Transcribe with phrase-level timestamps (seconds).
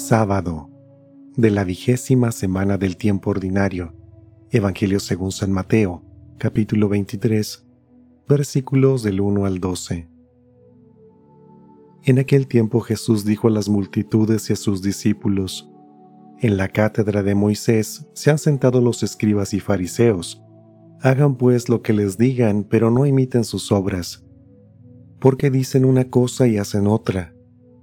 [0.00, 0.70] Sábado
[1.36, 3.92] de la vigésima semana del tiempo ordinario.
[4.50, 6.02] Evangelio según San Mateo,
[6.38, 7.66] capítulo 23,
[8.26, 10.08] versículos del 1 al 12.
[12.04, 15.70] En aquel tiempo Jesús dijo a las multitudes y a sus discípulos,
[16.40, 20.42] En la cátedra de Moisés se han sentado los escribas y fariseos.
[21.02, 24.24] Hagan pues lo que les digan, pero no imiten sus obras,
[25.20, 27.34] porque dicen una cosa y hacen otra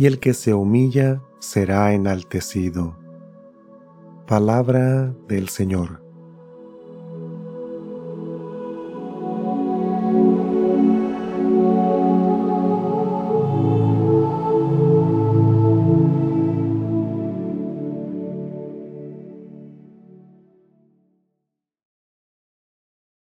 [0.00, 2.96] y el que se humilla será enaltecido.
[4.26, 6.02] Palabra del Señor.